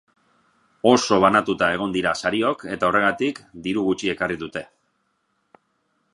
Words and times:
Oso 0.91 1.19
banatuta 1.23 1.67
egon 1.77 1.93
dira 1.97 2.13
sariok 2.21 2.65
eta, 2.77 2.89
horregatik, 2.91 3.43
diru 3.69 3.85
gutxi 3.91 4.13
ekarri 4.17 4.43
dute. 4.47 4.67